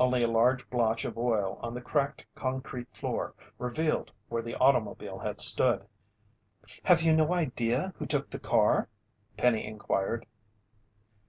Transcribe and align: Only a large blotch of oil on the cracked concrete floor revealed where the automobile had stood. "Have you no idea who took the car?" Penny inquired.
Only 0.00 0.24
a 0.24 0.28
large 0.28 0.68
blotch 0.68 1.04
of 1.04 1.16
oil 1.16 1.60
on 1.62 1.74
the 1.74 1.80
cracked 1.80 2.26
concrete 2.34 2.92
floor 2.92 3.36
revealed 3.56 4.10
where 4.28 4.42
the 4.42 4.56
automobile 4.56 5.20
had 5.20 5.40
stood. 5.40 5.86
"Have 6.82 7.02
you 7.02 7.14
no 7.14 7.32
idea 7.32 7.94
who 7.98 8.04
took 8.04 8.30
the 8.30 8.40
car?" 8.40 8.88
Penny 9.36 9.64
inquired. 9.64 10.26